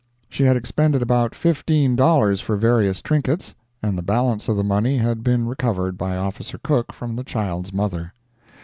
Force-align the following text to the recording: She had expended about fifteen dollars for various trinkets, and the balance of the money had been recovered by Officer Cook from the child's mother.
She 0.29 0.45
had 0.45 0.57
expended 0.57 1.03
about 1.03 1.35
fifteen 1.35 1.95
dollars 1.95 2.41
for 2.41 2.55
various 2.57 3.03
trinkets, 3.03 3.53
and 3.83 3.95
the 3.95 4.01
balance 4.01 4.49
of 4.49 4.57
the 4.57 4.63
money 4.63 4.97
had 4.97 5.23
been 5.23 5.45
recovered 5.45 5.95
by 5.95 6.15
Officer 6.17 6.57
Cook 6.57 6.91
from 6.91 7.15
the 7.15 7.23
child's 7.23 7.71
mother. 7.71 8.11